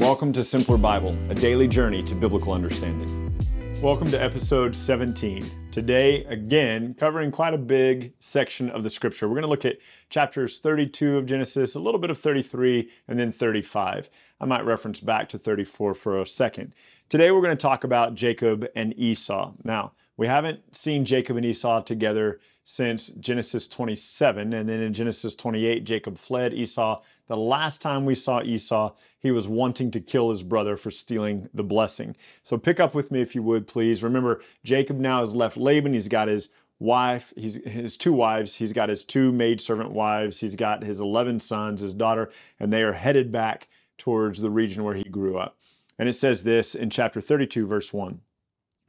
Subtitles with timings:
[0.00, 3.34] Welcome to Simpler Bible, a daily journey to biblical understanding.
[3.80, 5.70] Welcome to episode 17.
[5.72, 9.26] Today, again, covering quite a big section of the scripture.
[9.26, 9.78] We're going to look at
[10.10, 14.10] chapters 32 of Genesis, a little bit of 33, and then 35.
[14.38, 16.74] I might reference back to 34 for a second.
[17.08, 19.54] Today, we're going to talk about Jacob and Esau.
[19.64, 24.52] Now, we haven't seen Jacob and Esau together since Genesis 27.
[24.52, 27.00] And then in Genesis 28, Jacob fled Esau.
[27.28, 31.48] The last time we saw Esau, he was wanting to kill his brother for stealing
[31.54, 32.16] the blessing.
[32.42, 34.02] So pick up with me if you would, please.
[34.02, 35.92] Remember, Jacob now has left Laban.
[35.92, 40.56] He's got his wife, he's his two wives, he's got his two maidservant wives, he's
[40.56, 44.94] got his 11 sons, his daughter, and they are headed back towards the region where
[44.94, 45.56] he grew up.
[45.98, 48.20] And it says this in chapter 32, verse 1.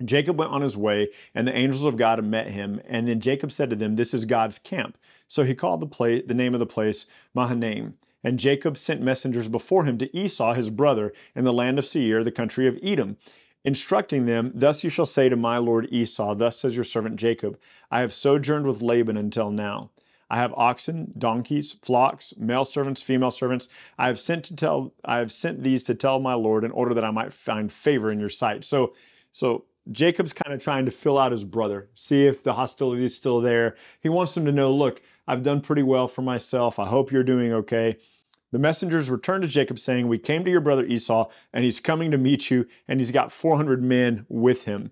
[0.06, 2.82] Jacob went on his way, and the angels of God met him.
[2.86, 4.98] And then Jacob said to them, This is God's camp.
[5.28, 7.96] So he called the place, the name of the place Mahanaim.
[8.24, 12.24] And Jacob sent messengers before him to Esau his brother in the land of Seir,
[12.24, 13.18] the country of Edom,
[13.64, 17.60] instructing them, Thus you shall say to my lord Esau, Thus says your servant Jacob,
[17.90, 19.92] I have sojourned with Laban until now.
[20.30, 23.70] I have oxen, donkeys, flocks, male servants, female servants.
[23.98, 26.94] I have sent to tell I have sent these to tell my lord in order
[26.94, 28.66] that I might find favor in your sight.
[28.66, 28.94] So
[29.32, 33.16] so Jacob's kind of trying to fill out his brother, see if the hostility is
[33.16, 33.76] still there.
[34.02, 36.80] He wants him to know, look, I've done pretty well for myself.
[36.80, 37.98] I hope you're doing okay.
[38.52, 42.12] The messengers returned to Jacob, saying, We came to your brother Esau, and he's coming
[42.12, 44.92] to meet you, and he's got 400 men with him.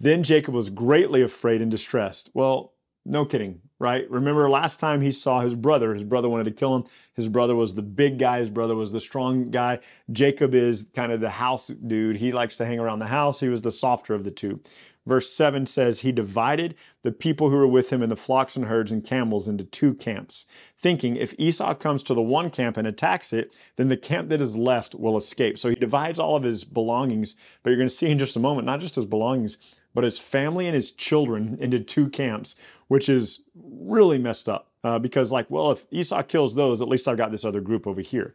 [0.00, 2.30] Then Jacob was greatly afraid and distressed.
[2.34, 2.73] Well,
[3.04, 4.10] no kidding, right?
[4.10, 6.84] Remember last time he saw his brother, his brother wanted to kill him.
[7.14, 9.80] His brother was the big guy, his brother was the strong guy.
[10.10, 12.16] Jacob is kind of the house dude.
[12.16, 13.40] He likes to hang around the house.
[13.40, 14.60] He was the softer of the two.
[15.06, 18.66] Verse 7 says, He divided the people who were with him in the flocks and
[18.66, 20.46] herds and camels into two camps,
[20.78, 24.40] thinking if Esau comes to the one camp and attacks it, then the camp that
[24.40, 25.58] is left will escape.
[25.58, 28.40] So he divides all of his belongings, but you're going to see in just a
[28.40, 29.58] moment, not just his belongings,
[29.94, 32.56] but his family and his children into two camps,
[32.88, 34.68] which is really messed up.
[34.82, 37.86] Uh, because, like, well, if Esau kills those, at least I've got this other group
[37.86, 38.34] over here.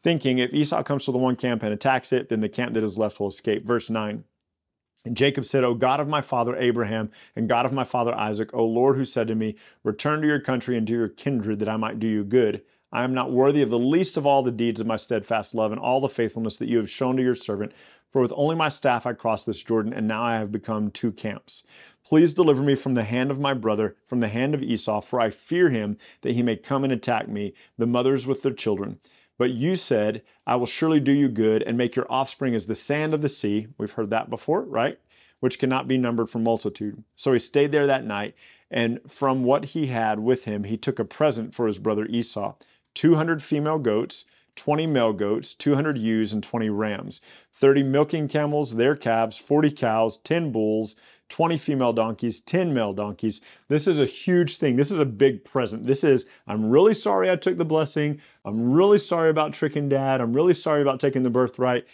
[0.00, 2.82] Thinking if Esau comes to the one camp and attacks it, then the camp that
[2.82, 3.64] is left will escape.
[3.64, 4.24] Verse 9.
[5.04, 8.52] And Jacob said, O God of my father Abraham and God of my father Isaac,
[8.52, 11.68] O Lord, who said to me, Return to your country and to your kindred, that
[11.68, 12.62] I might do you good.
[12.92, 15.70] I am not worthy of the least of all the deeds of my steadfast love
[15.70, 17.72] and all the faithfulness that you have shown to your servant.
[18.10, 21.12] For with only my staff I crossed this Jordan, and now I have become two
[21.12, 21.64] camps.
[22.04, 25.20] Please deliver me from the hand of my brother, from the hand of Esau, for
[25.20, 29.00] I fear him that he may come and attack me, the mothers with their children.
[29.38, 32.74] But you said, I will surely do you good and make your offspring as the
[32.74, 33.68] sand of the sea.
[33.76, 34.98] We've heard that before, right?
[35.40, 37.02] Which cannot be numbered for multitude.
[37.14, 38.34] So he stayed there that night,
[38.70, 42.54] and from what he had with him, he took a present for his brother Esau
[42.94, 44.24] 200 female goats
[44.56, 47.20] 20 male goats, 200 ewes, and 20 rams,
[47.52, 50.96] 30 milking camels, their calves, 40 cows, 10 bulls,
[51.28, 53.40] 20 female donkeys, 10 male donkeys.
[53.68, 54.76] This is a huge thing.
[54.76, 55.84] This is a big present.
[55.84, 58.20] This is, I'm really sorry I took the blessing.
[58.44, 60.20] I'm really sorry about tricking dad.
[60.20, 61.86] I'm really sorry about taking the birthright.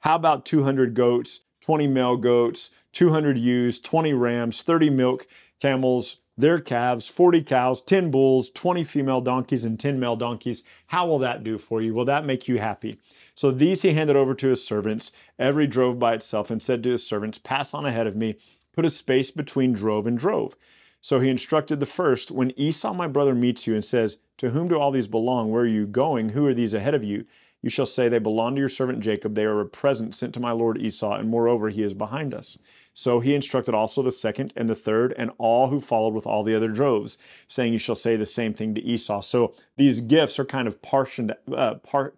[0.00, 5.26] How about 200 goats, 20 male goats, 200 ewes, 20 rams, 30 milk
[5.60, 10.62] camels, their calves, 40 cows, 10 bulls, 20 female donkeys, and 10 male donkeys.
[10.86, 11.92] How will that do for you?
[11.92, 12.98] Will that make you happy?
[13.34, 15.10] So these he handed over to his servants.
[15.38, 18.36] Every drove by itself and said to his servants, Pass on ahead of me,
[18.72, 20.56] put a space between drove and drove.
[21.00, 24.68] So he instructed the first, When Esau my brother meets you and says, To whom
[24.68, 25.50] do all these belong?
[25.50, 26.30] Where are you going?
[26.30, 27.26] Who are these ahead of you?
[27.68, 29.34] You shall say, They belong to your servant Jacob.
[29.34, 32.58] They are a present sent to my lord Esau, and moreover, he is behind us.
[32.94, 36.42] So he instructed also the second and the third and all who followed with all
[36.42, 39.20] the other droves, saying, You shall say the same thing to Esau.
[39.20, 42.16] So these gifts are kind of partitioned, uh, part,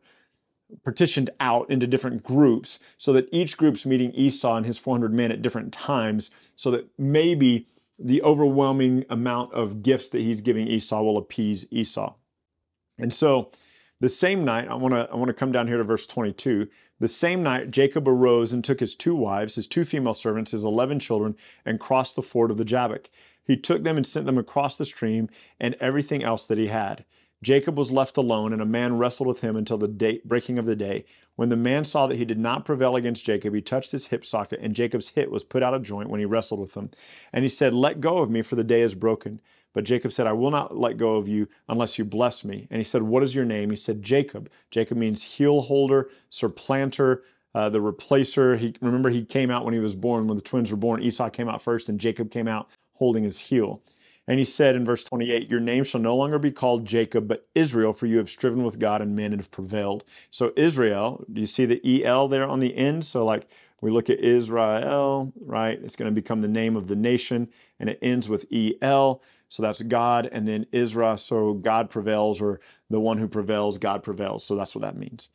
[0.84, 5.32] partitioned out into different groups so that each group's meeting Esau and his 400 men
[5.32, 7.66] at different times, so that maybe
[7.98, 12.14] the overwhelming amount of gifts that he's giving Esau will appease Esau.
[13.00, 13.50] And so
[14.00, 16.68] the same night, I want to I want to come down here to verse 22.
[16.98, 20.64] The same night, Jacob arose and took his two wives, his two female servants, his
[20.64, 21.34] 11 children,
[21.64, 23.08] and crossed the ford of the Jabbok.
[23.42, 25.28] He took them and sent them across the stream
[25.58, 27.04] and everything else that he had.
[27.42, 30.66] Jacob was left alone, and a man wrestled with him until the day, breaking of
[30.66, 31.06] the day.
[31.36, 34.26] When the man saw that he did not prevail against Jacob, he touched his hip
[34.26, 36.90] socket, and Jacob's hip was put out of joint when he wrestled with him.
[37.32, 39.40] And he said, Let go of me, for the day is broken.
[39.72, 42.66] But Jacob said, I will not let go of you unless you bless me.
[42.70, 43.70] And he said, What is your name?
[43.70, 44.50] He said, Jacob.
[44.70, 47.22] Jacob means heel holder, supplanter,
[47.54, 48.58] uh, the replacer.
[48.58, 51.02] He remember he came out when he was born, when the twins were born.
[51.02, 53.82] Esau came out first, and Jacob came out holding his heel.
[54.26, 57.48] And he said in verse 28, Your name shall no longer be called Jacob, but
[57.54, 60.04] Israel, for you have striven with God and men and have prevailed.
[60.30, 63.04] So Israel, do you see the EL there on the end?
[63.04, 63.48] So like
[63.80, 65.78] we look at Israel, right?
[65.82, 67.48] It's going to become the name of the nation,
[67.78, 69.22] and it ends with EL.
[69.48, 71.16] So that's God, and then Israel.
[71.16, 74.44] So God prevails, or the one who prevails, God prevails.
[74.44, 75.28] So that's what that means.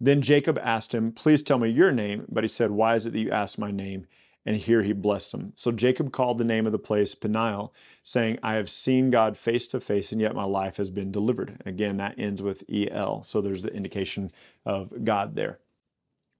[0.00, 2.24] Then Jacob asked him, Please tell me your name.
[2.28, 4.06] But he said, Why is it that you ask my name?
[4.46, 5.52] And here he blessed him.
[5.56, 9.68] So Jacob called the name of the place Peniel, saying, I have seen God face
[9.68, 11.60] to face, and yet my life has been delivered.
[11.66, 13.24] Again, that ends with EL.
[13.24, 14.30] So there's the indication
[14.64, 15.58] of God there.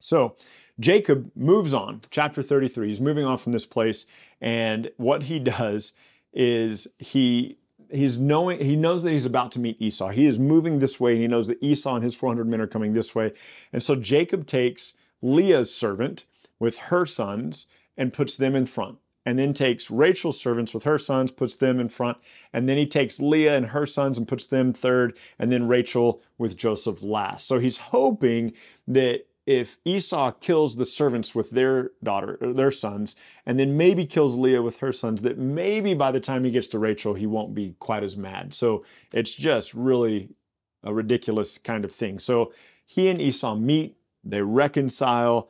[0.01, 0.37] So
[0.79, 2.89] Jacob moves on, chapter 33.
[2.89, 4.07] He's moving on from this place,
[4.41, 5.95] and what he does
[6.33, 7.59] is he
[7.91, 10.09] he's knowing he knows that he's about to meet Esau.
[10.11, 12.67] He is moving this way, and he knows that Esau and his 400 men are
[12.67, 13.33] coming this way.
[13.73, 16.27] And so Jacob takes Leah's servant
[16.59, 17.67] with her sons
[17.97, 18.99] and puts them in front.
[19.27, 22.17] And then takes Rachel's servants with her sons, puts them in front.
[22.51, 25.19] And then he takes Leah and her sons and puts them third.
[25.39, 27.47] And then Rachel with Joseph last.
[27.47, 28.55] So he's hoping
[28.87, 33.17] that if Esau kills the servants with their daughter, uh, their sons,
[33.47, 36.69] and then maybe kills Leah with her sons, that maybe by the time he gets
[36.69, 38.53] to Rachel, he won't be quite as mad.
[38.53, 40.29] So it's just really
[40.85, 42.19] a ridiculous kind of thing.
[42.19, 42.53] So
[42.85, 45.49] he and Esau meet, they reconcile,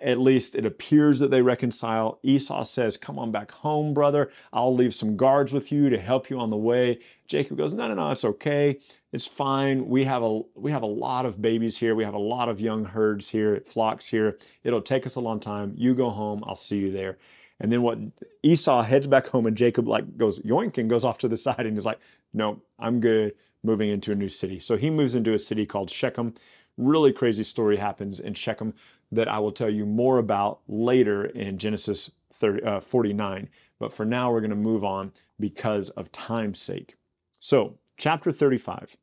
[0.00, 2.18] at least it appears that they reconcile.
[2.22, 4.30] Esau says, Come on back home, brother.
[4.52, 7.00] I'll leave some guards with you to help you on the way.
[7.26, 8.80] Jacob goes, No, no, no, it's okay.
[9.12, 9.88] It's fine.
[9.88, 11.94] We have a we have a lot of babies here.
[11.94, 14.38] We have a lot of young herds here, flocks here.
[14.64, 15.74] It'll take us a long time.
[15.76, 16.44] You go home.
[16.46, 17.18] I'll see you there.
[17.58, 17.98] And then what
[18.42, 21.66] Esau heads back home and Jacob like goes yoink and goes off to the side
[21.66, 21.98] and is like,
[22.32, 24.58] No, I'm good moving into a new city.
[24.58, 26.34] So he moves into a city called Shechem.
[26.76, 28.74] Really crazy story happens in Shechem
[29.12, 33.48] that I will tell you more about later in Genesis 30, uh, 49.
[33.78, 36.96] But for now, we're going to move on because of time's sake.
[37.38, 38.96] So, chapter 35.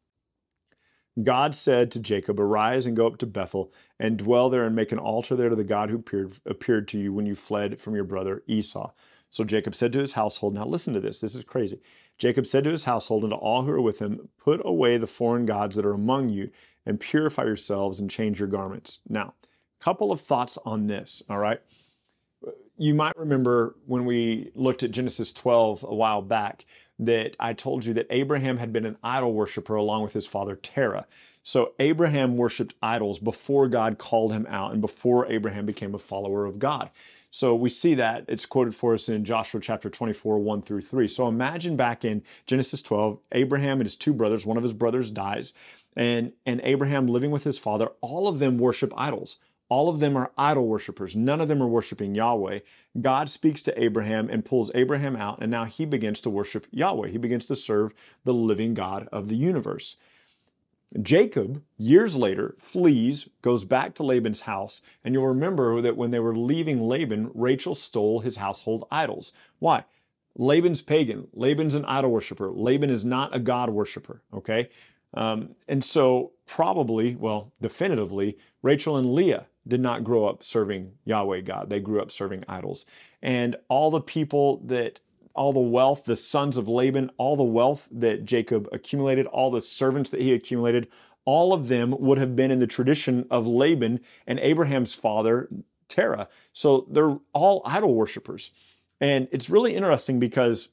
[1.24, 4.92] God said to Jacob, Arise and go up to Bethel and dwell there and make
[4.92, 7.96] an altar there to the God who appeared, appeared to you when you fled from
[7.96, 8.92] your brother Esau.
[9.30, 11.80] So Jacob said to his household, Now listen to this, this is crazy.
[12.18, 15.08] Jacob said to his household and to all who are with him, Put away the
[15.08, 16.52] foreign gods that are among you
[16.86, 19.00] and purify yourselves and change your garments.
[19.10, 19.34] Now,
[19.80, 21.62] couple of thoughts on this, all right?
[22.78, 26.66] You might remember when we looked at Genesis 12 a while back
[27.00, 30.56] that I told you that Abraham had been an idol worshiper along with his father
[30.56, 31.06] Terah.
[31.44, 36.46] So Abraham worshiped idols before God called him out and before Abraham became a follower
[36.46, 36.90] of God.
[37.30, 41.08] So we see that it's quoted for us in Joshua chapter 24, 1 through 3.
[41.08, 45.12] So imagine back in Genesis 12, Abraham and his two brothers, one of his brothers
[45.12, 45.54] dies,
[45.96, 49.38] and, and Abraham living with his father, all of them worship idols.
[49.70, 51.16] All of them are idol worshippers.
[51.16, 52.60] None of them are worshiping Yahweh.
[53.02, 57.10] God speaks to Abraham and pulls Abraham out, and now he begins to worship Yahweh.
[57.10, 57.94] He begins to serve
[58.24, 59.98] the living God of the universe.
[61.02, 66.20] Jacob, years later, flees, goes back to Laban's house, and you'll remember that when they
[66.20, 69.34] were leaving Laban, Rachel stole his household idols.
[69.60, 69.84] Why?
[70.38, 71.28] Laban's pagan.
[71.34, 72.52] Laban's an idol worshiper.
[72.52, 74.70] Laban is not a God worshiper, okay?
[75.14, 81.42] Um, and so, probably, well, definitively, Rachel and Leah did not grow up serving Yahweh
[81.42, 81.70] God.
[81.70, 82.86] They grew up serving idols.
[83.22, 85.00] And all the people that,
[85.34, 89.62] all the wealth, the sons of Laban, all the wealth that Jacob accumulated, all the
[89.62, 90.88] servants that he accumulated,
[91.26, 95.50] all of them would have been in the tradition of Laban and Abraham's father,
[95.90, 96.28] Terah.
[96.54, 98.52] So they're all idol worshippers.
[99.00, 100.70] And it's really interesting because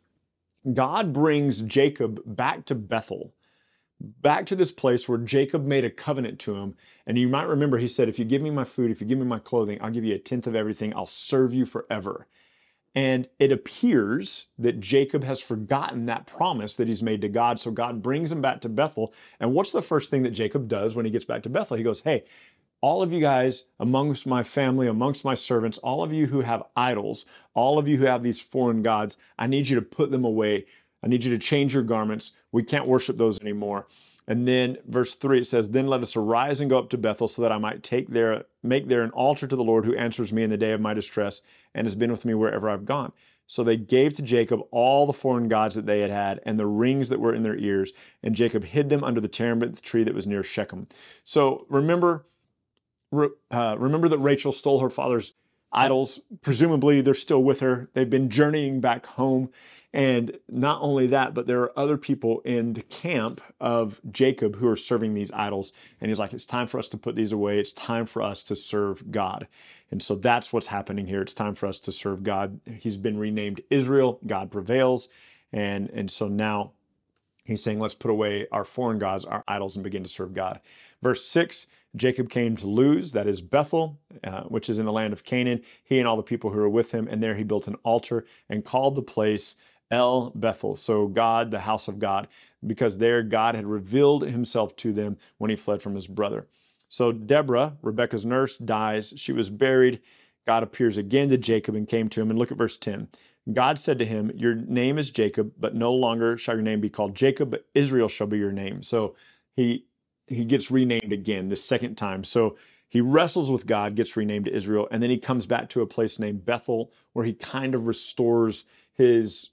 [0.73, 3.35] God brings Jacob back to Bethel
[4.05, 6.77] back to this place where Jacob made a covenant to him.
[7.07, 9.19] And you might remember he said, If you give me my food, if you give
[9.19, 10.95] me my clothing, I'll give you a tenth of everything.
[10.95, 12.27] I'll serve you forever.
[12.95, 17.59] And it appears that Jacob has forgotten that promise that he's made to God.
[17.59, 19.13] So God brings him back to Bethel.
[19.41, 21.77] And what's the first thing that Jacob does when he gets back to Bethel?
[21.77, 22.25] He goes, Hey,
[22.85, 26.63] all of you guys amongst my family, amongst my servants, all of you who have
[26.77, 30.25] idols, all of you who have these foreign gods, I need you to put them
[30.25, 30.67] away.
[31.05, 32.33] I need you to change your garments.
[32.51, 33.87] We can't worship those anymore.
[34.27, 37.29] And then verse 3 it says, Then let us arise and go up to Bethel
[37.29, 40.33] so that I might take there, make there an altar to the Lord who answers
[40.33, 41.43] me in the day of my distress
[41.75, 43.13] and has been with me wherever I've gone.
[43.47, 46.67] So they gave to Jacob all the foreign gods that they had had and the
[46.67, 47.93] rings that were in their ears,
[48.23, 50.87] and Jacob hid them under the terebinth tree that was near Shechem.
[51.25, 52.25] So remember,
[53.13, 55.35] uh, remember that Rachel stole her father's
[55.75, 56.21] idols.
[56.43, 57.89] Presumably, they're still with her.
[57.95, 59.51] They've been journeying back home.
[59.93, 64.67] And not only that, but there are other people in the camp of Jacob who
[64.67, 65.73] are serving these idols.
[66.01, 67.61] And he's like, it's time for us to put these away.
[67.61, 69.47] It's time for us to serve God.
[69.91, 71.23] And so that's what's happening here.
[71.23, 72.61] It's time for us to serve God.
[72.67, 74.19] He's been renamed Israel.
[74.27, 75.09] God prevails.
[75.53, 76.73] And, and so now
[77.45, 80.61] he's saying, let's put away our foreign gods, our idols, and begin to serve God.
[81.01, 85.13] Verse 6 Jacob came to Luz, that is Bethel, uh, which is in the land
[85.13, 87.07] of Canaan, he and all the people who were with him.
[87.09, 89.57] And there he built an altar and called the place
[89.91, 92.27] El Bethel, so God, the house of God,
[92.67, 96.49] because there God had revealed himself to them when he fled from his brother.
[96.89, 99.15] So Deborah, Rebekah's nurse, dies.
[99.17, 100.01] She was buried.
[100.47, 102.31] God appears again to Jacob and came to him.
[102.31, 103.09] And look at verse 10.
[103.53, 106.91] God said to him, Your name is Jacob, but no longer shall your name be
[106.91, 108.83] called Jacob, but Israel shall be your name.
[108.83, 109.15] So
[109.55, 109.87] he
[110.27, 112.25] he gets renamed again the second time.
[112.25, 112.57] So
[112.89, 115.87] he wrestles with God, gets renamed to Israel, and then he comes back to a
[115.87, 119.51] place named Bethel where he kind of restores his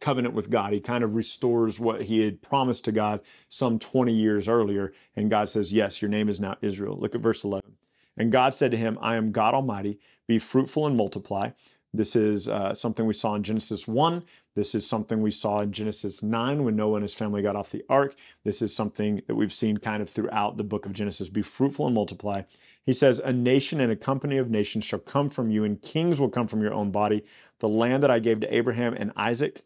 [0.00, 0.72] covenant with God.
[0.72, 4.92] He kind of restores what he had promised to God some 20 years earlier.
[5.14, 6.98] And God says, Yes, your name is now Israel.
[6.98, 7.76] Look at verse 11.
[8.16, 11.50] And God said to him, I am God Almighty, be fruitful and multiply.
[11.92, 14.22] This is uh, something we saw in Genesis 1.
[14.54, 17.70] This is something we saw in Genesis 9 when Noah and his family got off
[17.70, 18.14] the ark.
[18.44, 21.28] This is something that we've seen kind of throughout the book of Genesis.
[21.28, 22.42] Be fruitful and multiply.
[22.84, 26.20] He says, A nation and a company of nations shall come from you, and kings
[26.20, 27.24] will come from your own body.
[27.58, 29.62] The land that I gave to Abraham and Isaac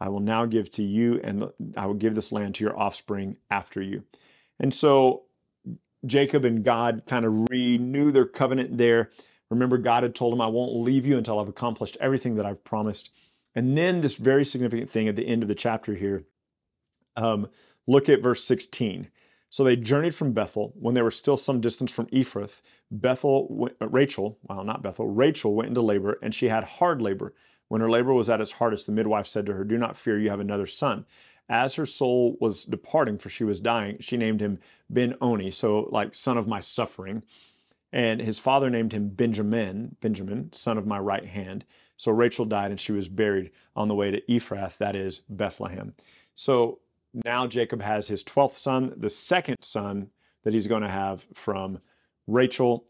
[0.00, 3.36] I will now give to you, and I will give this land to your offspring
[3.50, 4.04] after you.
[4.58, 5.24] And so
[6.06, 9.10] Jacob and God kind of renew their covenant there.
[9.50, 12.64] Remember, God had told him, I won't leave you until I've accomplished everything that I've
[12.64, 13.10] promised.
[13.54, 16.24] And then this very significant thing at the end of the chapter here.
[17.16, 17.48] Um,
[17.86, 19.08] look at verse 16.
[19.50, 22.60] So they journeyed from Bethel when they were still some distance from Ephrath.
[22.90, 27.34] Bethel, Rachel, well, not Bethel, Rachel went into labor and she had hard labor.
[27.68, 30.18] When her labor was at its hardest, the midwife said to her, Do not fear,
[30.18, 31.06] you have another son.
[31.48, 34.58] As her soul was departing, for she was dying, she named him
[34.90, 37.22] Ben Oni, so like son of my suffering.
[37.92, 41.64] And his father named him Benjamin, Benjamin, son of my right hand.
[41.96, 45.94] So Rachel died and she was buried on the way to Ephrath, that is Bethlehem.
[46.34, 46.80] So
[47.12, 50.10] now Jacob has his 12th son, the second son
[50.44, 51.78] that he's going to have from
[52.26, 52.84] Rachel.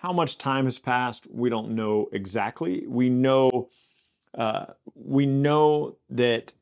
[0.00, 1.26] How much time has passed?
[1.30, 2.86] We don't know exactly.
[2.86, 3.70] We know
[4.34, 6.52] uh, we know that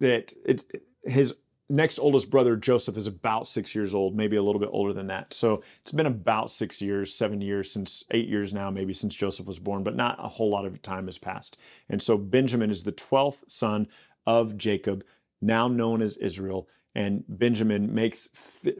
[0.00, 0.64] that it's
[1.04, 1.34] his
[1.70, 5.06] next oldest brother Joseph is about six years old, maybe a little bit older than
[5.06, 5.32] that.
[5.32, 9.46] So it's been about six years, seven years since eight years now, maybe since Joseph
[9.46, 11.56] was born, but not a whole lot of time has passed.
[11.88, 13.86] And so Benjamin is the twelfth son
[14.26, 15.04] of Jacob,
[15.40, 16.68] now known as Israel.
[16.94, 18.28] And Benjamin makes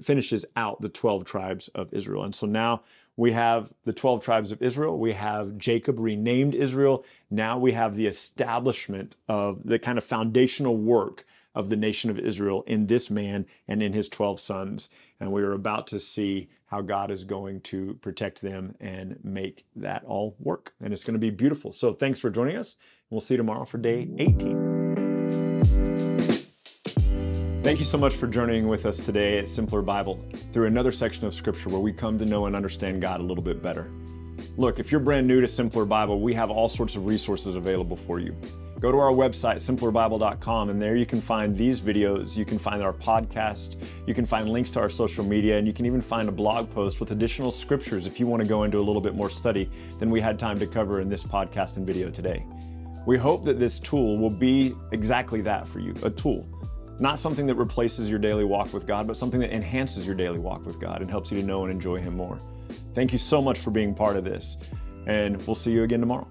[0.02, 2.24] finishes out the 12 tribes of Israel.
[2.24, 2.82] And so now
[3.16, 4.98] we have the 12 tribes of Israel.
[4.98, 7.04] We have Jacob renamed Israel.
[7.30, 12.18] Now we have the establishment of the kind of foundational work of the nation of
[12.18, 14.88] Israel in this man and in his 12 sons.
[15.18, 19.64] And we are about to see how God is going to protect them and make
[19.74, 20.72] that all work.
[20.80, 21.72] And it's going to be beautiful.
[21.72, 22.76] So thanks for joining us.
[23.10, 24.80] We'll see you tomorrow for day 18.
[27.62, 31.26] Thank you so much for journeying with us today at Simpler Bible through another section
[31.26, 33.90] of Scripture where we come to know and understand God a little bit better.
[34.56, 37.96] Look, if you're brand new to Simpler Bible, we have all sorts of resources available
[37.96, 38.34] for you.
[38.80, 42.82] Go to our website, simplerbible.com, and there you can find these videos, you can find
[42.82, 46.30] our podcast, you can find links to our social media, and you can even find
[46.30, 49.14] a blog post with additional scriptures if you want to go into a little bit
[49.14, 52.46] more study than we had time to cover in this podcast and video today.
[53.06, 56.48] We hope that this tool will be exactly that for you a tool
[57.00, 60.38] not something that replaces your daily walk with God, but something that enhances your daily
[60.38, 62.38] walk with God and helps you to know and enjoy Him more.
[62.94, 64.58] Thank you so much for being part of this,
[65.06, 66.28] and we'll see you again tomorrow.